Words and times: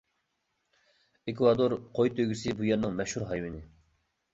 ئېكۋادور 1.29 1.77
قوي 2.01 2.15
تۆگىسى 2.21 2.59
بۇ 2.59 2.69
يەرنىڭ 2.73 3.01
مەشھۇر 3.01 3.33
ھايۋىنى. 3.33 3.67